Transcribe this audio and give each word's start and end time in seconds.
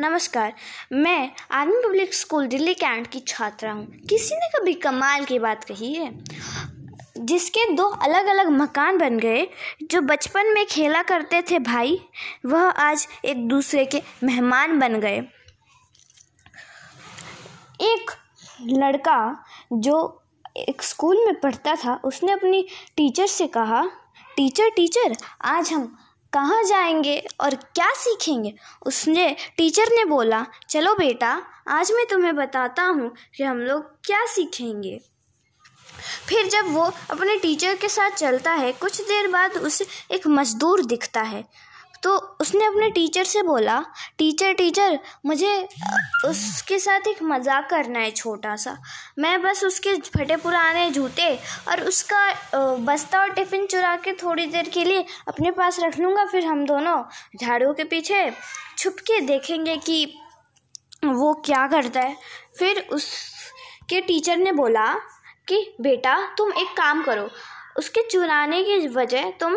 नमस्कार, 0.00 0.52
मैं 0.92 1.30
army 1.50 1.76
public 1.86 2.14
school 2.14 2.46
Delhi 2.46 2.74
cantt 2.74 3.06
की 3.06 3.20
छात्रा 3.20 3.72
हूँ। 3.72 3.86
किसी 3.86 4.34
ने 4.34 4.48
कभी 4.48 4.72
कमाल 4.74 5.24
की 5.24 5.38
बात 5.38 5.64
कही 5.64 5.94
है? 5.94 6.24
जिसके 7.18 7.74
दो 7.74 7.84
अलग 7.84 8.26
अलग 8.26 8.48
मकान 8.48 8.98
बन 8.98 9.18
गए, 9.18 9.46
जो 9.82 10.00
बचपन 10.00 10.52
में 10.54 10.66
खेला 10.66 11.02
करते 11.02 11.42
थे 11.42 11.58
भाई, 11.58 12.00
वह 12.46 12.60
आज 12.60 13.08
एक 13.24 13.48
दूसरे 13.48 13.84
के 13.84 14.02
मेहमान 14.24 14.78
बन 14.78 15.00
गए। 15.00 15.18
एक 17.80 18.10
लड़का 18.62 19.44
जो 19.72 20.22
एक 20.56 20.82
स्कूल 20.82 21.24
में 21.26 21.40
पढ़ता 21.40 21.74
था, 21.74 22.00
उसने 22.04 22.32
अपनी 22.32 22.66
टीचर 22.96 23.26
से 23.26 23.46
कहा, 23.46 23.84
टीचर 24.36 24.70
टीचर, 24.70 25.16
आज 25.44 25.72
हम 25.72 25.98
कहाँ 26.32 26.64
जाएँगे 26.64 27.24
और 27.40 27.54
क्या 27.54 27.92
सीखेंगे? 27.94 28.54
उसने, 28.86 29.36
टीचर 29.56 29.82
ने 29.82 30.04
बोला, 30.04 30.46
चलो 30.68 30.94
बेटा, 30.94 31.42
आज 31.68 31.92
मैं 31.92 32.06
तुम्हें 32.06 32.36
बताता 32.36 32.82
हूँ 32.82 33.14
कि 33.36 33.42
हम 33.44 33.58
लोग 33.58 33.82
क्या 34.04 34.26
सीखेंगे। 34.26 35.00
फिर 36.28 36.48
जब 36.48 36.72
वो 36.72 36.82
अपने 37.10 37.36
टीचर 37.36 37.76
के 37.76 37.88
साथ 37.88 38.10
चलता 38.10 38.52
है, 38.52 38.72
कुछ 38.72 39.00
देर 39.00 39.28
बाद 39.28 39.52
उसे 39.52 39.86
एक 40.10 40.26
मज़दूर 40.26 40.84
दिखता 40.84 41.20
है। 41.20 41.44
तो 42.02 42.16
उसने 42.40 42.64
अपने 42.64 42.88
टीचर 42.90 43.24
से 43.24 43.42
बोला 43.42 43.78
टीचर 44.18 44.52
टीचर 44.52 44.98
मुझे 45.26 45.50
उसके 46.26 46.78
साथ 46.78 47.06
एक 47.08 47.22
मज़ाक 47.22 47.68
करना 47.70 47.98
है 47.98 48.10
छोटा 48.10 48.54
सा 48.56 48.76
मैं 49.18 49.40
बस 49.42 49.62
उसके 49.64 49.94
फटे 50.08 50.36
पुराने 50.36 50.90
जूते 50.90 51.28
और 51.68 51.82
उसका 51.82 52.76
बस्ता 52.84 53.20
और 53.20 53.30
टिफ़िन 53.30 53.66
चुरा 53.66 53.94
के 53.96 54.12
थोड़ी 54.22 54.46
देर 54.46 54.68
के 54.68 54.84
लिए 54.84 55.04
अपने 55.28 55.50
पास 55.52 55.80
रख 55.80 55.98
लूँगा, 55.98 56.24
फिर 56.24 56.44
हम 56.46 56.64
दोनों 56.66 57.02
झाड़ू 57.38 57.72
के 57.72 57.84
पीछे 57.84 58.30
छुप 58.78 58.96
के 59.00 59.20
देखेंगे 59.20 59.76
कि 59.76 60.04
वो 61.04 61.32
क्या 61.46 61.66
करता 61.66 62.00
है। 62.00 62.16
फिर 62.58 62.80
उसके 62.92 64.00
टीचर 64.00 64.36
ने 64.36 64.52
बोला 64.52 64.92
कि, 65.48 65.74
बेटा, 65.80 66.16
तुम 66.38 66.52
एक 66.52 66.76
काम 66.76 67.02
करो, 67.02 67.28
उसके 67.78 68.02
चुराने 68.02 68.62
की 68.62 68.86
वजह 68.88 69.30
तुम 69.40 69.56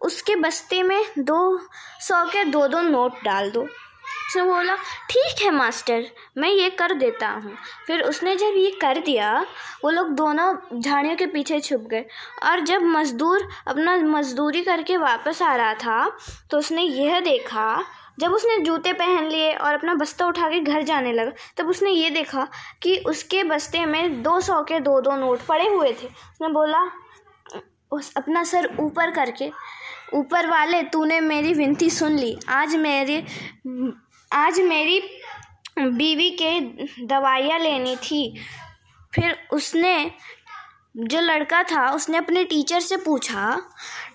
उसके 0.00 0.36
बस्ते 0.36 0.82
में 0.82 1.02
दो 1.18 1.58
सौ 2.00 2.24
के 2.26 2.44
दो 2.46 2.66
दो 2.68 2.80
नोट 2.80 3.22
डाल 3.24 3.50
दो। 3.50 3.62
उसने 3.62 4.42
बोला, 4.44 4.74
ठीक 5.10 5.42
है, 5.42 5.50
मास्टर, 5.50 6.04
मैं 6.38 6.48
ये 6.48 6.68
कर 6.70 6.92
देता 6.94 7.28
हूँ। 7.28 7.54
फिर 7.86 8.02
उसने 8.02 8.34
जब 8.36 8.56
ये 8.56 8.70
कर 8.80 8.98
दिया, 9.00 9.40
वो 9.84 9.90
लोग 9.90 10.10
दोनों 10.16 10.80
झाड़ियों 10.80 11.16
के 11.16 11.26
पीछे 11.26 11.58
छुप 11.60 11.86
गए 11.90 12.04
और 12.44 12.60
जब 12.62 12.82
मज़दूर 12.82 13.48
अपना 13.68 13.96
मज़दूरी 13.96 14.62
करके 14.64 14.96
वापस 14.96 15.42
आ 15.42 15.54
रहा 15.56 15.74
था 15.74 16.18
तो 16.50 16.58
उसने 16.58 16.82
यह 16.82 17.20
देखा, 17.20 17.82
जब 18.20 18.32
उसने 18.32 18.58
जूते 18.58 18.92
पहन 18.92 19.28
लिए 19.28 19.52
और 19.54 19.74
अपना 19.74 19.94
बस्ता 19.94 20.26
उठा 20.26 20.48
के 20.50 20.60
घर 20.60 20.82
जाने 20.82 21.12
लगा, 21.12 21.32
तब 21.56 21.68
उसने 21.68 21.90
ये 21.90 22.10
देखा 22.10 22.46
कि 22.82 22.96
उसके 23.06 23.44
बस्ते 23.44 23.84
में 23.86 24.22
दो 24.22 24.40
सौ 24.40 24.62
के 24.62 24.80
दो 24.80 25.00
दो 25.00 25.16
नोट 25.16 25.46
पड़े 25.46 25.68
हुए 25.68 25.92
थे। 25.92 26.06
उसने 26.06 26.48
बोला, 26.50 26.84
उस, 27.92 28.12
अपना 28.16 28.44
सर 28.44 28.68
ऊपर 28.80 29.10
करके। 29.10 29.50
ऊपर 30.14 30.46
वाले, 30.46 30.82
तूने 30.82 31.20
मेरी 31.20 31.52
विनती 31.54 31.90
सुन 31.90 32.18
ली। 32.18 32.36
आज 32.48 32.74
मेरे, 32.76 33.24
आज 34.30 34.60
मेरी 34.60 35.00
बीवी 35.78 36.30
के 36.42 36.60
दवाइयाँ 37.06 37.58
लेनी 37.58 37.96
थी। 37.96 38.22
फिर 39.12 39.36
उसने, 39.52 40.10
जो 40.96 41.20
लड़का 41.20 41.62
था, 41.62 41.88
उसने 41.90 42.18
अपने 42.18 42.44
टीचर 42.44 42.80
से 42.80 42.96
पूछा, 42.96 43.56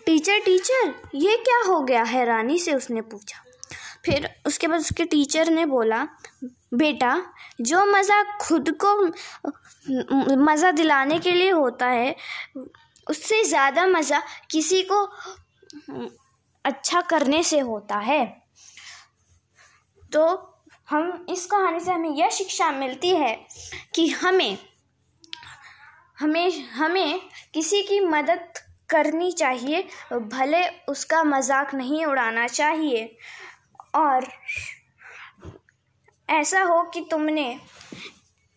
टीचर 0.05 0.39
टीचर, 0.39 0.93
ये 1.15 1.37
क्या 1.37 1.61
हो 1.67 1.79
गया 1.81 2.03
हैरानी 2.03 2.57
से 2.59 2.73
उसने 2.73 3.01
पूछा। 3.01 3.43
फिर 4.05 4.29
उसके 4.45 4.67
बाद 4.67 4.79
उसके 4.79 5.05
टीचर 5.05 5.49
ने 5.49 5.65
बोला, 5.65 6.03
बेटा, 6.73 7.21
जो 7.61 7.85
मज़ा 7.85 8.21
खुद 8.41 8.69
को, 8.83 8.93
मज़ा 10.35 10.71
दिलाने 10.71 11.19
के 11.19 11.31
लिए 11.31 11.49
होता 11.49 11.87
है, 11.87 12.15
उससे 13.09 13.43
ज़्यादा 13.43 13.85
मज़ा 13.87 14.21
किसी 14.51 14.81
को 14.81 15.05
अच्छा 16.65 17.01
करने 17.01 17.41
से 17.43 17.59
होता 17.59 17.97
है। 17.99 18.25
तो 20.11 20.25
हम 20.89 21.25
इस 21.29 21.45
कहानी 21.45 21.79
से 21.79 21.91
हमें 21.91 22.09
यह 22.09 22.29
शिक्षा 22.29 22.71
मिलती 22.71 23.09
है 23.09 23.35
कि 23.95 24.07
हमें 24.09 24.57
हमें 26.19 26.63
हमें 26.69 27.19
किसी 27.53 27.81
की 27.83 27.99
मदद 27.99 28.59
करनी 28.89 29.31
चाहिए, 29.31 29.81
भले 30.13 30.67
उसका 30.89 31.23
मज़ाक 31.23 31.73
नहीं 31.75 32.05
उड़ाना 32.05 32.47
चाहिए। 32.47 33.17
और 33.95 34.27
ऐसा 36.29 36.61
हो 36.63 36.81
कि 36.83 37.01
तुमने 37.11 37.59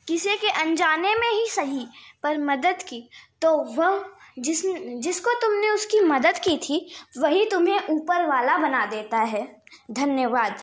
किसी 0.09 0.37
के 0.37 0.50
अनजाने 0.53 1.15
में 1.15 1.31
ही 1.31 1.47
सही, 1.49 1.87
पर 2.22 2.38
मदद 2.38 2.83
की 2.83 3.09
तो 3.43 3.56
वह 3.75 4.05
जिस, 4.38 4.62
जिसको 4.99 5.31
तुमने 5.31 5.71
उसकी 5.71 6.00
मदद 6.00 6.38
की 6.38 6.56
थी, 6.59 6.94
वही 7.19 7.44
तुम्हें 7.44 7.81
ऊपर 7.91 8.26
वाला 8.26 8.56
बना 8.56 8.87
देता 8.87 9.19
है। 9.19 9.62
धन्यवाद। 9.91 10.62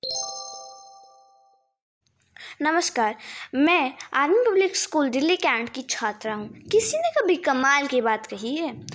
नमस्कार, 2.61 3.15
मैं 3.55 3.93
army 4.13 4.43
public 4.47 4.75
school 4.75 5.09
Delhi 5.09 5.35
cantt 5.35 5.69
की 5.69 5.81
छात्रा 5.81 6.33
हूँ। 6.33 6.47
किसी 6.47 6.97
ने 6.97 7.21
कभी 7.21 7.35
कमाल 7.35 7.87
की 7.87 8.01
बात 8.01 8.25
कही 8.25 8.55
है? 8.55 8.87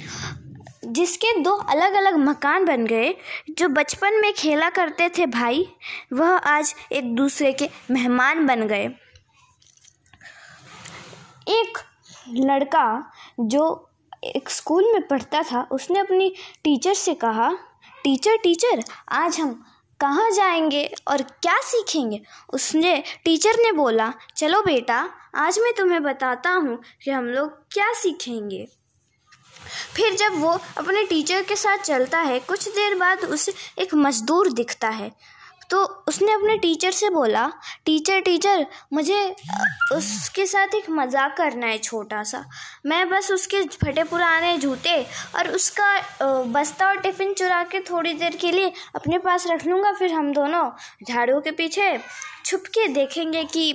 जिसके 0.84 1.40
दो 1.40 1.50
अलग 1.50 1.92
अलग 1.92 2.14
मकान 2.14 2.64
बन 2.64 2.86
गए, 2.86 3.14
जो 3.50 3.68
बचपन 3.68 4.20
में 4.20 4.32
खेला 4.32 4.70
करते 4.70 5.08
थे 5.08 5.26
भाई, 5.26 5.68
वह 6.12 6.28
आज 6.28 6.74
एक 6.92 7.14
दूसरे 7.14 7.52
के 7.52 7.68
मेहमान 7.90 8.46
बन 8.46 8.66
गए। 8.66 8.86
एक 11.48 11.78
लड़का 12.28 13.12
जो 13.40 13.89
एक 14.24 14.50
स्कूल 14.50 14.92
में 14.92 15.06
पढ़ता 15.06 15.42
था, 15.42 15.68
उसने 15.70 16.00
अपनी 16.00 16.34
टीचर 16.64 16.94
से 16.94 17.14
कहा, 17.14 17.52
टीचर 18.04 18.36
टीचर, 18.36 18.82
आज 19.08 19.40
हम 19.40 19.66
कहाँ 20.00 20.30
जाएँगे 20.30 20.94
और 21.08 21.22
क्या 21.22 21.60
सीखेंगे? 21.60 22.22
उसने, 22.52 23.02
टीचर 23.24 23.50
ने 23.50 23.72
बोला, 23.72 24.12
चलो 24.36 24.62
बेटा, 24.62 25.10
आज 25.34 25.58
मैं 25.58 25.72
तुम्हें 25.74 26.02
बताता 26.02 26.50
हूँ 26.50 26.82
कि 27.04 27.10
हम 27.10 27.24
लोग 27.24 27.50
क्या 27.50 27.92
सीखेंगे. 27.92 28.68
फिर 29.96 30.14
जब 30.14 30.40
वो 30.40 30.48
अपने 30.78 31.04
टीचर 31.04 31.42
के 31.42 31.56
साथ 31.56 31.78
चलता 31.78 32.18
है, 32.18 32.40
कुछ 32.40 32.68
देर 32.68 32.94
बाद 32.94 33.24
उसे 33.24 33.54
एक 33.78 33.94
मज़दूर 33.94 34.52
दिखता 34.52 34.88
है। 34.88 35.12
तो 35.70 35.82
उसने 36.08 36.32
अपने 36.32 36.56
टीचर 36.58 36.90
से 36.90 37.10
बोला 37.10 37.46
टीचर 37.86 38.20
टीचर 38.20 38.66
मुझे 38.92 39.18
उसके 39.92 40.46
साथ 40.46 40.74
एक 40.74 40.88
मज़ाक 40.90 41.36
करना 41.36 41.66
है 41.66 41.78
छोटा 41.78 42.22
सा 42.22 42.44
मैं 42.86 43.08
बस 43.10 43.30
उसके 43.30 43.62
फटे 43.76 44.04
पुराने 44.04 44.56
जूते 44.58 44.96
और 45.36 45.48
उसका 45.50 46.42
बस्ता 46.52 46.86
और 46.86 47.00
टिफ़िन 47.00 47.32
चुरा 47.34 47.62
के 47.64 47.80
थोड़ी 47.80 48.14
देर 48.14 48.36
के 48.36 48.50
लिए 48.52 48.72
अपने 48.94 49.18
पास 49.18 49.46
रख 49.46 49.66
लूँगा, 49.66 49.92
फिर 49.92 50.12
हम 50.12 50.32
दोनों 50.32 50.70
झाड़ू 51.04 51.40
के 51.40 51.50
पीछे 51.52 51.96
छुप 52.44 52.66
के 52.74 52.86
देखेंगे 52.88 53.44
कि 53.44 53.72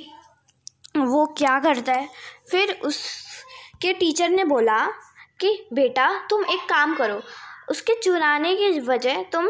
वो 0.97 1.25
क्या 1.37 1.57
करता 1.59 1.93
है। 1.93 2.07
फिर 2.51 2.71
उसके 2.83 3.93
टीचर 3.93 4.29
ने 4.29 4.43
बोला 4.45 4.85
कि, 5.39 5.67
बेटा, 5.73 6.07
तुम 6.29 6.45
एक 6.45 6.69
काम 6.69 6.95
करो, 6.95 7.21
उसके 7.69 7.93
चुराने 8.01 8.55
की 8.55 8.79
वजह 8.81 9.21
तुम 9.33 9.47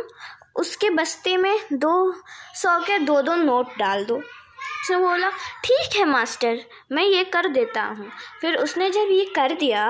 उसके 0.56 0.90
बस्ते 0.92 1.36
में 1.38 1.56
दो 1.74 2.12
सौ 2.56 2.80
के 2.80 2.98
दो 3.00 3.22
दो 3.22 3.36
नोट 3.36 3.78
डाल 3.78 4.06
दो। 4.06 4.16
उसने 4.16 4.98
बोला, 4.98 5.30
ठीक 5.64 5.96
है, 5.98 6.04
मास्टर, 6.06 6.60
मैं 6.92 7.04
ये 7.04 7.24
कर 7.26 7.48
देता 7.48 7.84
हूँ। 7.84 8.10
फिर 8.42 8.56
उसने 8.56 8.90
जब 8.90 9.08
ये 9.12 9.24
कर 9.36 9.54
दिया, 9.56 9.88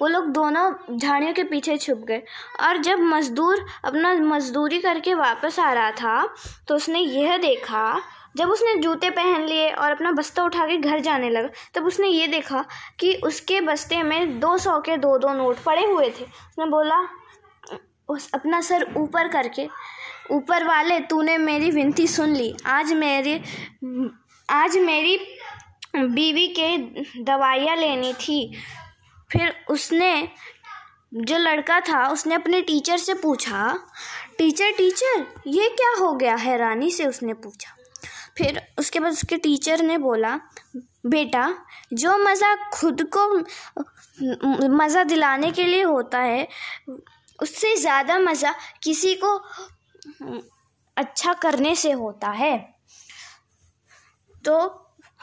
वो 0.00 0.06
लोग 0.08 0.26
दोनों 0.32 0.96
झाड़ियों 0.96 1.32
के 1.34 1.42
पीछे 1.44 1.76
छुप 1.76 2.04
गए 2.08 2.22
और 2.60 2.76
जब 2.78 3.00
मज़दूर 3.00 3.64
अपना 3.84 4.12
मज़दूरी 4.14 4.78
करके 4.80 5.14
वापस 5.14 5.58
आ 5.58 5.72
रहा 5.72 5.90
था 5.92 6.34
तो 6.68 6.76
उसने 6.76 7.00
यह 7.00 7.36
देखा, 7.38 8.00
जब 8.36 8.50
उसने 8.50 8.74
जूते 8.76 9.10
पहन 9.10 9.44
लिए 9.46 9.70
और 9.70 9.90
अपना 9.90 10.10
बस्ता 10.12 10.44
उठा 10.44 10.66
के 10.66 10.76
घर 10.78 11.00
जाने 11.00 11.30
लगा, 11.30 11.48
तब 11.74 11.86
उसने 11.86 12.08
ये 12.08 12.26
देखा 12.28 12.64
कि 13.00 13.14
उसके 13.24 13.60
बस्ते 13.60 14.02
में 14.02 14.38
दो 14.40 14.56
सौ 14.58 14.78
के 14.80 14.96
दो 14.96 15.16
दो 15.18 15.32
नोट 15.34 15.62
पड़े 15.64 15.84
हुए 15.84 16.08
थे। 16.10 16.24
उसने 16.24 16.66
बोला, 16.66 17.00
उस, 18.08 18.30
अपना 18.34 18.60
सर 18.60 18.86
ऊपर 18.96 19.28
करके। 19.28 19.68
ऊपर 20.30 20.64
वाले, 20.64 20.98
तूने 21.00 21.36
मेरी 21.38 21.70
विनती 21.70 22.06
सुन 22.06 22.34
ली। 22.34 22.54
आज 22.66 22.92
मेरे, 22.92 23.40
आज 24.48 24.76
मेरी 24.78 25.16
बीवी 25.96 26.46
के 26.48 26.76
दवाइयाँ 27.24 27.76
लेनी 27.76 28.12
थी। 28.12 28.52
फिर 29.30 29.54
उसने, 29.70 30.28
जो 31.14 31.38
लड़का 31.38 31.80
था, 31.80 32.06
उसने 32.08 32.34
अपने 32.34 32.60
टीचर 32.62 32.96
से 32.96 33.14
पूछा, 33.14 33.72
टीचर 34.38 34.72
टीचर, 34.72 35.24
ये 35.46 35.68
क्या 35.70 35.92
हो 36.00 36.12
गया 36.14 36.34
हैरानी 36.36 36.90
से 36.90 37.06
उसने 37.06 37.34
पूछा। 37.34 37.74
फिर 38.38 38.60
उसके 38.78 39.00
बाद 39.00 39.12
उसके 39.12 39.36
टीचर 39.36 39.82
ने 39.82 39.98
बोला, 39.98 40.34
बेटा, 41.06 41.48
जो 41.92 42.16
मज़ा 42.18 42.54
खुद 42.72 43.02
को, 43.16 43.26
मज़ा 44.68 45.04
दिलाने 45.04 45.50
के 45.52 45.64
लिए 45.64 45.82
होता 45.82 46.18
है, 46.18 46.46
उससे 47.42 47.74
ज़्यादा 47.76 48.18
मज़ा 48.18 48.54
किसी 48.82 49.14
को 49.14 49.36
अच्छा 50.96 51.32
करने 51.34 51.74
से 51.74 51.92
होता 51.92 52.30
है। 52.30 52.56
तो 54.44 54.58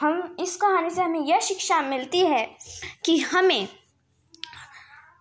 हम 0.00 0.36
इस 0.40 0.56
कहानी 0.56 0.90
से 0.90 1.02
हमें 1.02 1.20
यह 1.20 1.40
शिक्षा 1.40 1.80
मिलती 1.82 2.20
है 2.20 2.44
कि 3.04 3.18
हमें 3.20 3.68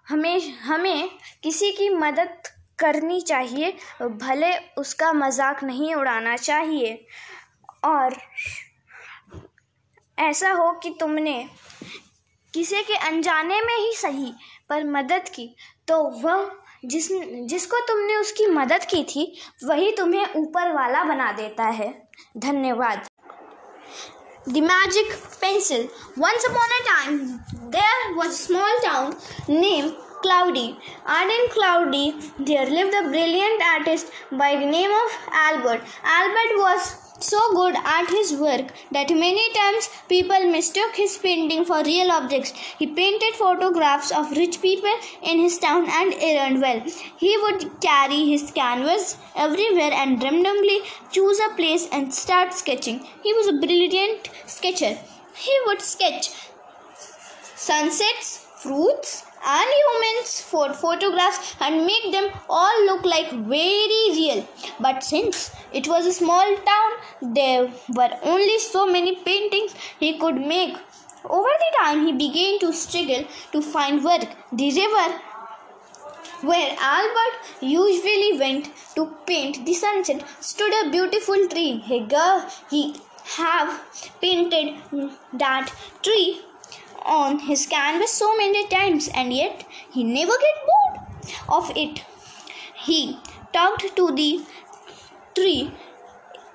हमें 0.10 0.54
हमें 0.54 1.10
किसी 1.44 1.72
की 1.72 1.90
मदद 1.90 2.48
करनी 2.80 3.20
चाहिए, 3.22 3.72
भले 4.02 4.52
उसका 4.78 5.12
मज़ाक 5.14 5.64
नहीं 5.64 5.94
उड़ाना 5.96 6.36
चाहिए। 6.38 7.06
और 7.86 8.16
ऐसा 10.18 10.52
हो 10.52 10.72
कि 10.74 10.90
तुमने 11.00 11.38
किसी 12.54 12.82
के 12.84 12.96
अनजाने 13.08 13.62
में 13.62 13.78
ही 13.78 13.94
सही, 13.96 14.34
पर 14.70 14.84
मदद 14.84 15.30
की 15.30 15.56
तो 15.88 16.02
वह 16.20 16.52
जिस, 16.88 17.08
जिसको 17.50 17.80
तुमने 17.88 18.16
उसकी 18.18 18.48
मदद 18.48 18.86
की 18.86 19.04
थी, 19.04 19.32
वही 19.64 19.92
तुम्हें 19.92 20.34
ऊपर 20.36 20.72
वाला 20.74 21.04
बना 21.04 21.32
देता 21.32 21.64
है। 21.72 21.90
धन्यवाद। 22.38 23.08
The 24.50 24.58
magic 24.64 25.14
pencil 25.42 25.88
once 26.20 26.46
upon 26.46 26.72
a 26.72 26.82
time 26.88 27.18
there 27.72 28.14
was 28.16 28.32
small 28.32 28.78
town 28.80 29.14
name 29.50 29.90
Cloudy 30.22 30.68
and 31.10 31.32
in 31.32 31.48
Cloudy 31.54 32.12
there 32.42 32.70
live 32.70 32.92
the 32.92 33.04
brilliant 33.06 33.62
artist 33.64 34.14
by 34.34 34.58
the 34.58 34.70
name 34.70 34.92
of 34.94 35.18
Albert 35.40 35.82
Albert 36.12 36.60
was 36.60 36.94
so 37.20 37.40
good 37.54 37.76
at 37.76 38.10
his 38.10 38.34
work 38.34 38.74
that 38.92 39.10
many 39.10 39.54
times 39.54 39.90
people 40.10 40.52
mistook 40.52 40.96
his 40.96 41.18
painting 41.18 41.66
for 41.66 41.84
real 41.84 42.12
objects. 42.12 42.52
He 42.80 42.88
painted 42.88 43.34
photographs 43.36 44.12
of 44.12 44.32
rich 44.32 44.62
people 44.62 44.92
in 45.24 45.40
his 45.40 45.58
town 45.58 45.88
and 45.90 46.14
earned 46.22 46.62
well. 46.62 46.82
He 47.18 47.38
would 47.44 47.82
carry 47.82 48.26
his 48.26 48.52
canvas 48.52 49.18
everywhere 49.36 49.92
and 49.94 50.22
randomly 50.22 50.80
choose 51.12 51.40
a 51.40 51.56
place 51.56 51.88
and 51.92 52.14
start 52.14 52.54
sketching. 52.54 53.06
He 53.24 53.34
was 53.34 53.48
a 53.48 53.66
brilliant 53.66 54.30
sketcher. 54.46 54.98
He 55.36 55.58
would 55.68 55.82
sketch 55.82 56.32
sunsets, 57.56 58.46
fruits, 58.58 59.24
and 59.46 59.70
humans 59.80 60.42
for 60.42 60.74
photographs 60.74 61.56
and 61.60 61.86
make 61.86 62.12
them 62.12 62.32
all 62.50 62.86
look 62.86 63.06
like 63.06 63.32
very 63.32 64.06
real. 64.20 64.48
But 64.80 65.04
since 65.04 65.52
it 65.72 65.88
was 65.88 66.06
a 66.06 66.14
small 66.14 66.56
town, 66.72 67.34
there 67.34 67.72
were 67.90 68.12
only 68.24 68.60
so 68.60 68.86
many 68.86 69.16
paintings 69.16 69.76
he 70.00 70.18
could 70.18 70.36
make. 70.36 70.76
Over 71.26 71.50
the 71.64 71.72
time, 71.80 72.06
he 72.06 72.12
began 72.14 72.60
to 72.60 72.74
struggle 72.74 73.26
to 73.52 73.62
find 73.62 74.04
work. 74.04 74.28
The 74.52 74.72
river 74.72 75.22
where 76.42 76.76
Albert 76.80 77.36
usually 77.62 78.38
went 78.38 78.70
to 78.96 79.06
paint 79.26 79.66
the 79.66 79.74
sunset 79.74 80.24
stood 80.40 80.74
a 80.74 80.92
beautiful 80.92 81.48
tree. 81.48 81.78
He, 81.78 82.06
he 82.70 82.96
have 83.38 83.82
painted 84.22 84.76
that 85.34 85.74
tree 86.04 86.42
on 87.06 87.40
his 87.40 87.66
canvas 87.66 88.12
so 88.12 88.36
many 88.38 88.68
times 88.68 89.10
and 89.14 89.34
yet 89.34 89.66
he 89.92 90.04
never 90.04 90.34
get 90.46 90.56
bored 90.68 91.36
of 91.50 91.72
it. 91.76 92.04
He 92.76 93.18
talked 93.54 93.96
to 93.96 94.12
the 94.16 94.44
tree 95.36 95.72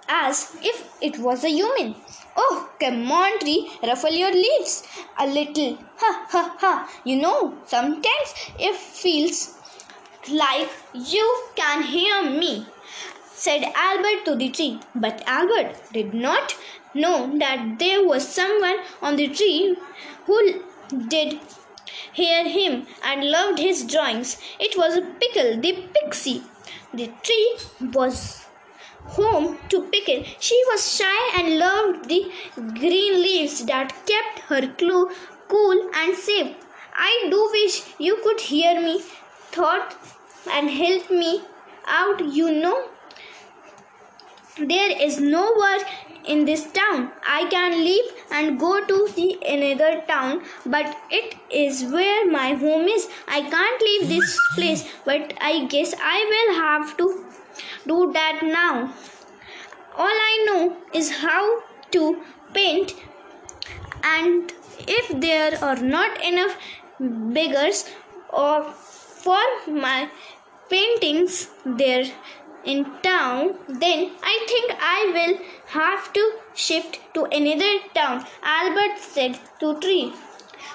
as 0.09 0.57
if 0.63 0.93
it 1.01 1.19
was 1.19 1.45
a 1.45 1.51
human. 1.51 1.95
Oh, 2.37 2.71
come 2.81 3.11
on, 3.13 3.39
tree, 3.39 3.71
ruffle 3.83 4.13
your 4.13 4.33
leaves 4.33 4.87
a 5.19 5.27
little. 5.27 5.79
Ha 5.97 6.27
ha 6.29 6.57
ha. 6.59 6.91
You 7.05 7.17
know, 7.17 7.59
sometimes 7.67 8.35
it 8.59 8.75
feels 8.77 9.57
like 10.31 10.71
you 10.95 11.27
can 11.57 11.83
hear 11.83 12.23
me, 12.23 12.67
said 13.33 13.65
Albert 13.75 14.25
to 14.27 14.37
the 14.37 14.51
tree. 14.51 14.81
But 14.95 15.23
Albert 15.27 15.93
did 15.93 16.15
not 16.15 16.57
know 16.95 17.39
that 17.39 17.79
there 17.79 18.07
was 18.07 18.27
someone 18.29 18.77
on 19.03 19.17
the 19.17 19.29
tree 19.29 19.77
who 20.31 20.39
did 21.15 21.39
hear 22.13 22.45
him 22.59 22.87
and 23.05 23.31
loved 23.31 23.59
his 23.59 23.85
drawings. 23.93 24.37
It 24.59 24.77
was 24.77 25.01
Pickle, 25.21 25.61
the 25.61 25.73
pixie. 25.95 26.43
The 26.93 27.09
tree 27.23 27.59
was 27.99 28.47
home 29.17 29.59
to 29.71 29.83
Pickle. 29.93 30.25
She 30.39 30.63
was 30.69 30.87
shy 30.97 31.21
and 31.39 31.59
loved 31.59 32.09
the 32.09 32.21
green 32.81 33.21
leaves 33.27 33.65
that 33.67 33.95
kept 34.11 34.41
her 34.51 34.63
cool 35.49 35.91
and 35.95 36.17
safe. 36.17 36.55
I 36.95 37.27
do 37.31 37.41
wish 37.53 37.83
you 37.99 38.17
could 38.23 38.41
hear 38.41 38.81
me, 38.81 39.01
thought, 39.57 39.97
and 40.51 40.71
help 40.71 41.11
me 41.11 41.43
out, 41.87 42.25
you 42.41 42.51
know. 42.53 42.79
There 44.61 44.91
is 45.01 45.19
no 45.19 45.55
work 45.57 45.87
in 46.27 46.45
this 46.45 46.71
town. 46.71 47.11
I 47.27 47.47
can 47.49 47.73
leave 47.83 48.05
and 48.31 48.61
go 48.61 48.85
to 48.85 49.09
the 49.17 49.39
another 49.49 50.03
town, 50.07 50.43
but 50.67 50.97
it 51.11 51.37
is 51.51 51.85
where 51.85 52.31
my 52.31 52.53
home 52.53 52.87
is. 52.87 53.09
I 53.27 53.41
can't 53.41 53.83
leave 53.83 54.09
this 54.11 54.39
place, 54.55 54.85
but 55.07 55.33
I 55.41 55.65
guess 55.65 55.95
I 55.99 56.19
will 56.33 56.55
have 56.61 56.97
to 56.99 57.25
do 57.87 58.13
that 58.13 58.41
now. 58.43 58.93
All 59.97 60.21
I 60.27 60.45
know 60.47 60.77
is 60.93 61.11
how 61.23 61.63
to 61.93 62.23
paint, 62.53 62.95
and 64.05 64.53
if 64.87 65.09
there 65.21 65.63
are 65.65 65.77
not 65.77 66.23
enough 66.23 66.57
beggars 66.99 67.89
or 68.29 68.63
for 68.63 69.43
my 69.67 70.11
paintings 70.69 71.49
there 71.65 72.05
in 72.65 72.85
town, 73.03 73.55
then 73.69 74.11
I 74.23 74.45
think 74.49 74.73
I 74.81 75.11
will 75.15 75.39
have 75.69 76.13
to 76.13 76.33
shift 76.55 76.99
to 77.15 77.25
another 77.25 77.79
town, 77.95 78.27
Albert 78.43 78.99
said 78.99 79.39
to 79.61 79.79
Tree. 79.81 80.13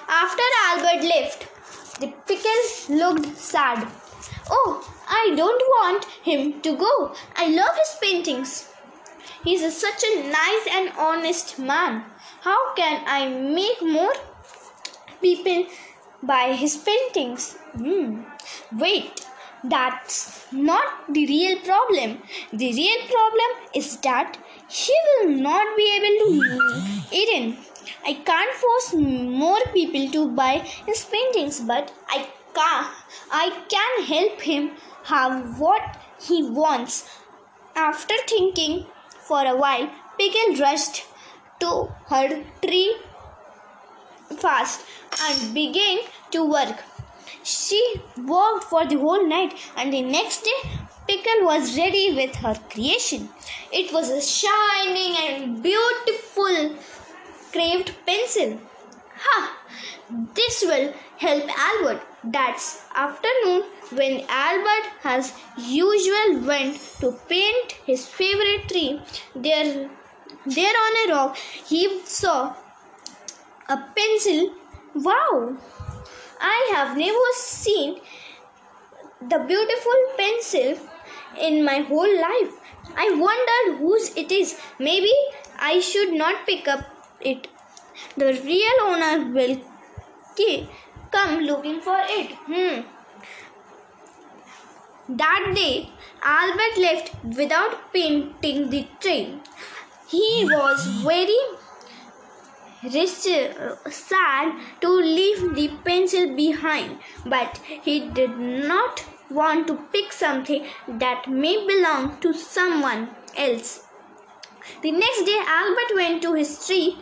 After 0.08 0.42
Albert 0.66 1.04
left, 1.04 1.46
the 2.00 2.12
pickle 2.26 2.96
looked 2.96 3.36
sad. 3.36 3.86
Oh, 4.50 4.94
I 5.08 5.34
don't 5.36 5.62
want 5.76 6.04
him 6.22 6.60
to 6.62 6.76
go. 6.76 7.14
I 7.34 7.48
love 7.48 7.76
his 7.76 7.96
paintings. 8.00 8.72
He's 9.44 9.62
a, 9.62 9.70
such 9.70 10.02
a 10.04 10.28
nice 10.30 10.66
and 10.70 10.92
honest 10.98 11.58
man. 11.58 12.04
How 12.40 12.74
can 12.74 13.02
I 13.06 13.28
make 13.28 13.82
more 13.82 14.14
people 15.20 15.66
buy 16.22 16.52
his 16.52 16.76
paintings? 16.76 17.54
Hmm. 17.76 18.22
Wait, 18.72 19.25
that's 19.70 20.46
not 20.52 21.12
the 21.12 21.26
real 21.26 21.58
problem. 21.60 22.22
The 22.52 22.72
real 22.72 23.00
problem 23.14 23.50
is 23.74 23.96
that 23.98 24.38
he 24.68 24.94
will 25.06 25.30
not 25.30 25.76
be 25.76 25.86
able 25.96 26.16
to 26.22 27.06
Eden. 27.12 27.56
I 28.04 28.14
can't 28.14 28.54
force 28.54 28.94
more 28.94 29.60
people 29.72 30.10
to 30.10 30.28
buy 30.30 30.58
his 30.86 31.04
paintings, 31.04 31.60
but 31.60 31.92
I 32.08 32.28
can 32.54 32.86
I 33.30 33.50
can 33.68 34.04
help 34.04 34.40
him 34.40 34.70
have 35.04 35.60
what 35.60 35.96
he 36.20 36.42
wants. 36.42 37.08
After 37.74 38.14
thinking 38.26 38.86
for 39.08 39.44
a 39.44 39.56
while, 39.56 39.90
Pickle 40.18 40.56
rushed 40.56 41.04
to 41.60 41.88
her 42.08 42.42
tree 42.62 42.96
fast 44.38 44.86
and 45.22 45.54
began 45.54 45.98
to 46.30 46.44
work. 46.44 46.82
She 47.46 47.80
worked 48.16 48.64
for 48.64 48.84
the 48.84 48.98
whole 48.98 49.24
night, 49.24 49.54
and 49.76 49.92
the 49.92 50.02
next 50.02 50.42
day, 50.42 50.70
Pickle 51.06 51.44
was 51.44 51.78
ready 51.78 52.12
with 52.12 52.34
her 52.36 52.54
creation. 52.70 53.28
It 53.72 53.92
was 53.92 54.10
a 54.10 54.20
shining 54.20 55.14
and 55.24 55.62
beautiful 55.62 56.74
carved 57.52 57.92
pencil. 58.04 58.58
Ha! 59.26 59.36
This 60.34 60.64
will 60.66 60.92
help 61.18 61.44
Albert. 61.68 62.02
That's 62.24 62.84
afternoon 62.94 63.62
when 63.92 64.24
Albert 64.28 64.90
has 65.02 65.32
usual 65.56 66.40
went 66.50 66.80
to 67.00 67.12
paint 67.28 67.78
his 67.86 68.08
favorite 68.08 68.68
tree. 68.68 69.00
There, 69.36 69.88
there 70.46 70.76
on 70.84 71.08
a 71.08 71.14
rock, 71.14 71.36
he 71.36 72.00
saw 72.04 72.56
a 73.68 73.76
pencil. 73.94 74.52
Wow! 74.96 75.56
I 76.40 76.72
have 76.74 76.96
never 76.96 77.32
seen 77.34 78.00
the 79.20 79.38
beautiful 79.38 80.00
pencil 80.16 80.78
in 81.40 81.64
my 81.64 81.80
whole 81.80 82.20
life. 82.20 82.52
I 82.96 83.10
wondered 83.10 83.78
whose 83.78 84.14
it 84.16 84.30
is. 84.32 84.58
Maybe 84.78 85.12
I 85.58 85.80
should 85.80 86.12
not 86.12 86.46
pick 86.46 86.68
up 86.68 86.84
it. 87.20 87.48
The 88.16 88.40
real 88.44 88.76
owner 88.82 89.32
will 89.32 89.60
come 91.10 91.40
looking 91.40 91.80
for 91.80 91.98
it. 92.02 92.32
Hmm. 92.48 92.82
That 95.08 95.52
day, 95.54 95.88
Albert 96.22 96.78
left 96.78 97.14
without 97.36 97.92
painting 97.92 98.70
the 98.70 98.86
tree. 99.00 99.38
He 100.08 100.44
was 100.44 100.86
very 101.04 101.38
sad 102.90 104.54
to 104.80 104.88
leave 104.88 105.54
the 105.54 105.70
pencil 105.84 106.34
behind, 106.34 106.98
but 107.24 107.60
he 107.82 108.08
did 108.10 108.38
not 108.38 109.04
want 109.30 109.66
to 109.66 109.76
pick 109.92 110.12
something 110.12 110.66
that 110.88 111.28
may 111.28 111.66
belong 111.66 112.18
to 112.20 112.32
someone 112.32 113.08
else. 113.36 113.84
The 114.82 114.90
next 114.92 115.24
day, 115.24 115.40
Albert 115.46 115.94
went 115.94 116.22
to 116.22 116.34
his 116.34 116.66
tree 116.66 116.98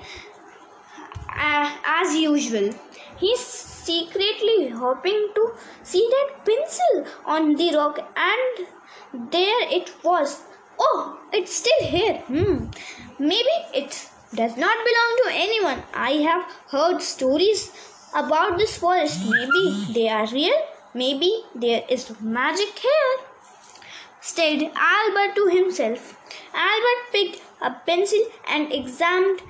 uh, 1.29 1.73
as 1.85 2.15
usual. 2.15 2.71
He 3.19 3.37
secretly 3.37 4.69
hoping 4.69 5.29
to 5.35 5.53
see 5.83 6.09
that 6.11 6.45
pencil 6.45 7.07
on 7.25 7.55
the 7.55 7.75
rock, 7.77 7.99
and 8.17 8.67
there 9.33 9.69
it 9.71 9.93
was. 10.03 10.43
Oh, 10.79 11.21
it's 11.33 11.55
still 11.57 11.87
here. 11.87 12.19
Hmm. 12.27 12.67
Maybe 13.19 13.57
it 13.73 14.11
does 14.35 14.57
not 14.57 14.77
belong 14.89 15.17
to 15.23 15.31
anyone. 15.33 15.83
I 15.95 16.13
have 16.29 16.45
heard 16.71 17.03
stories 17.03 17.71
about 18.15 18.59
this 18.59 18.77
forest. 18.77 19.21
Maybe 19.29 19.93
they 19.93 20.09
are 20.09 20.27
real. 20.27 20.55
Maybe 20.95 21.33
there 21.55 21.83
is 21.89 22.13
magic 22.21 22.79
here. 22.79 23.15
Said 24.21 24.71
Albert 24.75 25.35
to 25.37 25.47
himself. 25.49 26.19
Albert 26.55 27.13
picked 27.13 27.43
a 27.61 27.71
pencil 27.87 28.21
and 28.49 28.73
examined 28.73 29.41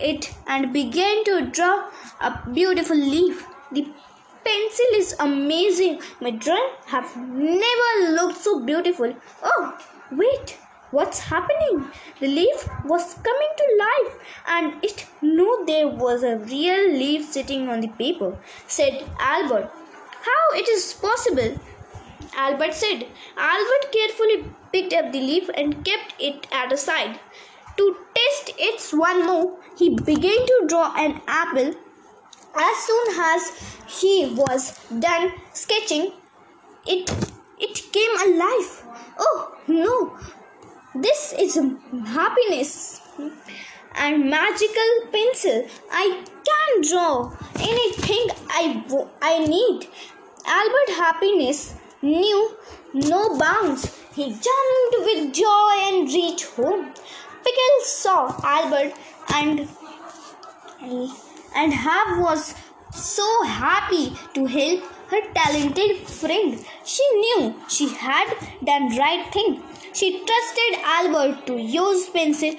it 0.00 0.32
and 0.46 0.72
began 0.72 1.24
to 1.24 1.50
draw 1.50 1.90
a 2.20 2.40
beautiful 2.52 2.96
leaf. 2.96 3.46
The 3.72 3.86
pencil 4.44 4.86
is 4.94 5.14
amazing. 5.20 6.00
My 6.20 6.30
drawing 6.30 6.70
have 6.86 7.16
never 7.16 8.12
looked 8.12 8.38
so 8.38 8.64
beautiful. 8.64 9.14
Oh, 9.42 9.78
wait, 10.10 10.58
what's 10.92 11.18
happening? 11.18 11.90
The 12.20 12.28
leaf 12.28 12.68
was 12.84 13.14
coming 13.14 13.52
to 13.60 13.66
life 13.84 14.12
and 14.46 14.84
it 14.84 15.06
knew 15.20 15.64
there 15.66 15.88
was 15.88 16.22
a 16.22 16.36
real 16.36 16.90
leaf 16.92 17.24
sitting 17.32 17.68
on 17.68 17.80
the 17.80 17.88
paper, 17.88 18.38
said 18.66 19.04
Albert. 19.18 19.70
How 20.28 20.56
it 20.56 20.68
is 20.68 20.92
possible? 20.92 21.58
Albert 22.36 22.74
said. 22.74 23.06
Albert 23.36 23.92
carefully 23.92 24.44
picked 24.72 24.92
up 24.92 25.12
the 25.12 25.20
leaf 25.20 25.50
and 25.54 25.84
kept 25.84 26.14
it 26.18 26.46
at 26.52 26.72
a 26.72 26.76
side. 26.76 27.18
To 27.76 27.96
test 28.14 28.52
it 28.58 28.96
one 28.96 29.26
more, 29.26 29.58
he 29.78 29.90
began 29.90 30.46
to 30.46 30.64
draw 30.68 30.94
an 30.96 31.20
apple. 31.26 31.74
As 32.54 32.76
soon 32.86 33.20
as 33.20 33.76
he 34.00 34.34
was 34.36 34.78
done 35.00 35.32
sketching, 35.52 36.12
it 36.86 37.10
it 37.58 37.80
came 37.92 38.14
alive. 38.26 38.84
Oh 39.18 39.56
no! 39.66 40.18
This 40.94 41.32
is 41.38 41.58
happiness 42.06 43.00
and 43.96 44.28
magical 44.28 44.92
pencil. 45.10 45.66
I 45.90 46.22
can 46.44 46.82
draw 46.86 47.32
anything 47.58 48.28
I, 48.50 48.84
I 49.22 49.38
need. 49.46 49.88
Albert 50.44 50.94
Happiness 50.96 51.74
knew 52.02 52.56
no 52.92 53.38
bounds. 53.38 53.98
He 54.14 54.24
jumped 54.24 54.96
with 54.98 55.32
joy 55.32 55.72
and 55.80 56.06
reached 56.12 56.44
home. 56.56 56.92
Pickle 57.42 57.78
saw 57.80 58.38
Albert 58.44 58.92
and 59.34 59.68
and 61.56 61.72
Have 61.72 62.18
was 62.18 62.54
so 62.92 63.44
happy 63.44 64.14
to 64.34 64.44
help 64.44 64.84
her 65.12 65.22
talented 65.34 65.96
friend. 66.18 66.64
She 66.84 67.04
knew 67.22 67.54
she 67.68 67.88
had 67.94 68.34
done 68.64 68.96
right 68.96 69.32
thing. 69.32 69.62
She 69.92 70.24
trusted 70.28 70.80
Albert 70.82 71.46
to 71.48 71.58
use 71.58 72.08
pencil 72.08 72.54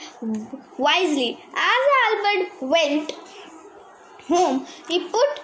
wisely. 0.77 1.39
As 1.55 1.83
Albert 2.03 2.51
went 2.61 3.11
home, 4.27 4.65
he 4.87 4.99
put 5.07 5.41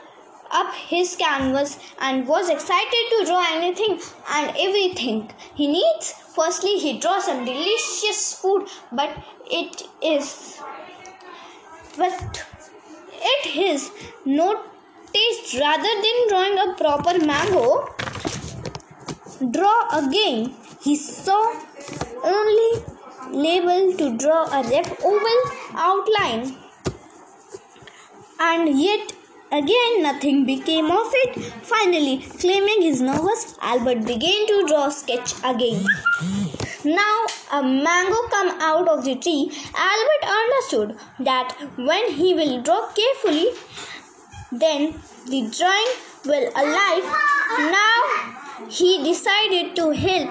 up 0.52 0.74
his 0.74 1.16
canvas 1.16 1.78
and 2.00 2.28
was 2.28 2.50
excited 2.50 3.10
to 3.12 3.26
draw 3.26 3.44
anything 3.56 4.00
and 4.30 4.56
everything 4.68 5.32
he 5.56 5.68
needs. 5.68 6.14
Firstly, 6.36 6.78
he 6.78 7.00
draws 7.00 7.26
some 7.26 7.46
delicious 7.46 8.34
food, 8.40 8.68
but 8.92 9.12
it 9.50 9.84
is 10.02 10.60
but 11.98 12.46
it 13.12 13.56
is 13.58 13.92
no 14.26 14.64
taste 15.14 15.60
rather 15.60 15.94
than 16.06 16.28
drawing 16.30 16.58
a 16.58 16.74
proper 16.76 17.18
mango. 17.26 17.88
Draw 19.52 19.88
again. 20.00 20.54
He 20.82 20.96
saw 20.96 21.42
only 22.24 22.84
label 23.32 23.96
to 23.98 24.18
draw 24.18 24.44
a 24.46 24.64
rough 24.64 24.92
oval 25.04 25.40
outline 25.76 26.56
and 28.40 28.80
yet 28.80 29.14
Again, 29.52 30.04
nothing 30.04 30.46
became 30.46 30.92
of 30.92 31.12
it. 31.12 31.44
Finally, 31.64 32.20
claiming 32.40 32.84
his 32.84 33.02
nervous, 33.02 33.58
Albert 33.64 34.06
began 34.06 34.46
to 34.46 34.66
draw 34.68 34.90
sketch 34.90 35.34
again. 35.44 35.84
Now, 36.86 37.26
a 37.52 37.64
mango 37.64 38.22
come 38.30 38.50
out 38.62 38.88
of 38.88 39.04
the 39.06 39.16
tree. 39.16 39.52
Albert 39.76 40.24
understood 40.42 40.98
that 41.20 41.56
when 41.78 42.12
he 42.12 42.36
will 42.36 42.62
draw 42.62 42.92
carefully, 43.00 43.48
then 44.52 44.94
the 45.28 45.42
drawing 45.56 45.92
will 46.26 46.50
alive. 46.56 47.04
Now, 47.60 48.68
he 48.70 49.04
decided 49.04 49.76
to 49.76 49.92
help 49.92 50.30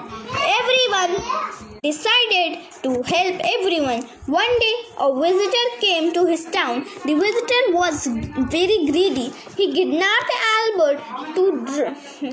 everyone 0.59 1.59
decided 1.83 2.59
to 2.83 2.89
help 3.03 3.41
everyone. 3.55 4.01
One 4.25 4.59
day, 4.59 4.75
a 4.99 5.07
visitor 5.15 5.67
came 5.79 6.13
to 6.13 6.25
his 6.25 6.45
town. 6.45 6.85
The 7.05 7.15
visitor 7.15 7.61
was 7.69 8.07
very 8.07 8.85
greedy. 8.89 9.31
He 9.55 9.71
kidnapped 9.73 10.31
Albert 10.55 10.99
to 11.35 11.65
draw, 11.65 12.31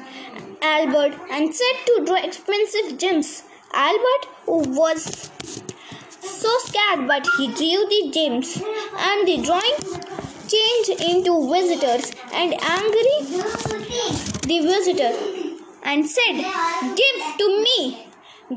Albert 0.63 1.15
and 1.31 1.55
said 1.55 1.77
to 1.87 2.03
draw 2.07 2.17
expensive 2.17 2.99
gems. 2.99 3.45
Albert 3.73 4.27
was 4.47 5.31
so 6.21 6.49
scared, 6.65 7.07
but 7.07 7.27
he 7.39 7.47
drew 7.49 7.87
the 7.95 8.11
gems, 8.13 8.57
and 8.99 9.29
the 9.29 9.43
drawing 9.45 10.16
changed 10.55 11.03
into 11.11 11.35
visitors 11.53 12.11
and 12.33 12.55
angry 12.77 13.17
the 14.51 14.59
visitor 14.71 15.13
and 15.83 16.09
said, 16.17 16.37
"Give 17.01 17.19
to 17.41 17.47
me." 17.67 18.09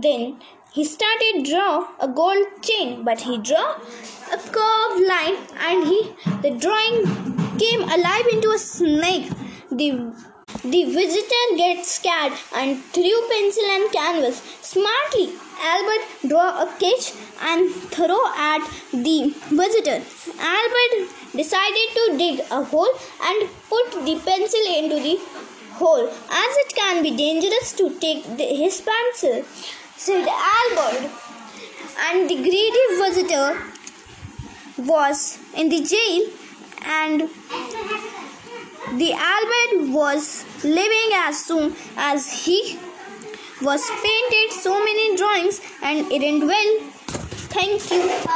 Then 0.05 0.39
he 0.71 0.85
started 0.85 1.45
draw 1.49 1.87
a 1.99 2.07
gold 2.07 2.47
chain, 2.69 3.03
but 3.03 3.21
he 3.21 3.37
draw 3.51 3.67
a 4.37 4.39
curved 4.55 5.03
line 5.11 5.37
and 5.67 5.87
he 5.91 5.99
the 6.43 6.51
drawing 6.65 6.97
came 7.63 7.81
alive 7.97 8.27
into 8.33 8.51
a 8.57 8.59
snake. 8.65 9.31
The 9.71 9.89
the 10.73 10.83
visitor 10.93 11.43
gets 11.57 11.91
scared 11.97 12.33
and 12.59 12.83
threw 12.95 13.17
pencil 13.31 13.67
and 13.75 13.91
canvas. 13.91 14.41
Smartly, 14.69 15.25
Albert 15.71 16.05
drew 16.27 16.47
a 16.63 16.67
cage 16.79 17.07
and 17.49 17.69
throw 17.95 18.19
at 18.35 18.67
the 18.91 19.33
visitor. 19.61 19.99
Albert 20.53 20.95
decided 21.35 21.87
to 21.97 22.17
dig 22.17 22.39
a 22.51 22.63
hole 22.63 22.93
and 23.21 23.49
put 23.69 23.91
the 24.05 24.19
pencil 24.25 24.65
into 24.77 24.95
the 24.95 25.19
hole 25.73 26.07
as 26.07 26.57
it 26.63 26.75
can 26.75 27.01
be 27.03 27.15
dangerous 27.15 27.73
to 27.73 27.89
take 27.99 28.23
the, 28.37 28.43
his 28.43 28.81
pencil 28.81 29.43
said 29.95 30.27
Albert. 30.27 31.09
And 32.01 32.29
the 32.29 32.35
greedy 32.35 32.85
visitor 32.97 33.61
was 34.77 35.37
in 35.55 35.69
the 35.69 35.83
jail 35.83 36.29
and 36.83 37.29
the 38.97 39.13
Albert 39.13 39.91
was 39.91 40.45
living 40.63 41.09
as 41.15 41.45
soon 41.45 41.75
as 41.97 42.45
he 42.45 42.79
was 43.61 43.89
painted 44.01 44.51
so 44.51 44.79
many 44.79 45.15
drawings 45.17 45.61
and 45.83 46.11
it 46.11 46.23
ended 46.23 46.47
well. 46.47 46.79
Thank 47.51 47.91
you. 47.91 48.19